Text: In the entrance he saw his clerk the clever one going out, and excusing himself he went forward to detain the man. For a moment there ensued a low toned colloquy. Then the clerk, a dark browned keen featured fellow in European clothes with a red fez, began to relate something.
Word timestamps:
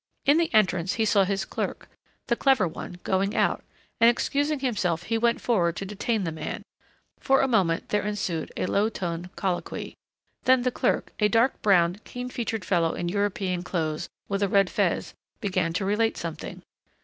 In 0.25 0.39
the 0.39 0.51
entrance 0.51 0.93
he 0.93 1.05
saw 1.05 1.25
his 1.25 1.45
clerk 1.45 1.87
the 2.25 2.35
clever 2.35 2.67
one 2.67 2.97
going 3.03 3.35
out, 3.35 3.63
and 3.99 4.09
excusing 4.09 4.59
himself 4.59 5.03
he 5.03 5.15
went 5.19 5.39
forward 5.39 5.75
to 5.75 5.85
detain 5.85 6.23
the 6.23 6.31
man. 6.31 6.63
For 7.19 7.39
a 7.41 7.47
moment 7.47 7.89
there 7.89 8.01
ensued 8.01 8.51
a 8.57 8.65
low 8.65 8.89
toned 8.89 9.35
colloquy. 9.35 9.93
Then 10.45 10.63
the 10.63 10.71
clerk, 10.71 11.13
a 11.19 11.27
dark 11.27 11.61
browned 11.61 12.03
keen 12.03 12.29
featured 12.29 12.65
fellow 12.65 12.95
in 12.95 13.09
European 13.09 13.61
clothes 13.61 14.09
with 14.27 14.41
a 14.41 14.49
red 14.49 14.71
fez, 14.71 15.13
began 15.39 15.71
to 15.73 15.85
relate 15.85 16.17
something. 16.17 16.63